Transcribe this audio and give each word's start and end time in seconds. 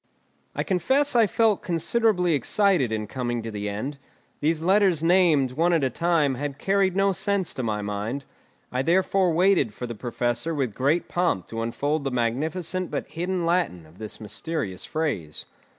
I 0.55 0.63
confess 0.63 1.15
I 1.15 1.27
felt 1.27 1.61
considerably 1.61 2.33
excited 2.33 2.91
in 2.91 3.05
coming 3.05 3.43
to 3.43 3.51
the 3.51 3.69
end; 3.69 3.99
these 4.39 4.63
letters 4.63 5.03
named, 5.03 5.51
one 5.51 5.73
at 5.73 5.83
a 5.83 5.91
time, 5.91 6.33
had 6.33 6.57
carried 6.57 6.95
no 6.95 7.11
sense 7.11 7.53
to 7.53 7.61
my 7.61 7.83
mind; 7.83 8.25
I 8.71 8.81
therefore 8.81 9.31
waited 9.31 9.75
for 9.75 9.85
the 9.85 9.93
Professor 9.93 10.55
with 10.55 10.73
great 10.73 11.07
pomp 11.07 11.47
to 11.49 11.61
unfold 11.61 12.03
the 12.03 12.09
magnificent 12.09 12.89
but 12.89 13.09
hidden 13.09 13.45
Latin 13.45 13.85
of 13.85 13.99
this 13.99 14.19
mysterious 14.19 14.85
phrase. 14.85 15.45